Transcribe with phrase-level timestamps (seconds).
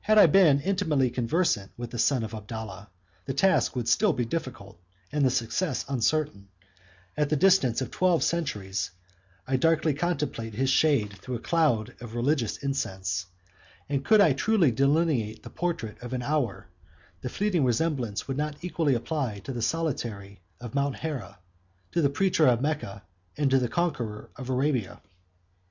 [0.00, 2.88] Had I been intimately conversant with the son of Abdallah,
[3.26, 4.80] the task would still be difficult,
[5.12, 6.48] and the success uncertain:
[7.18, 8.92] at the distance of twelve centuries,
[9.46, 13.26] I darkly contemplate his shade through a cloud of religious incense;
[13.90, 16.68] and could I truly delineate the portrait of an hour,
[17.20, 21.40] the fleeting resemblance would not equally apply to the solitary of Mount Hera,
[21.92, 23.02] to the preacher of Mecca,
[23.36, 25.02] and to the conqueror of Arabia.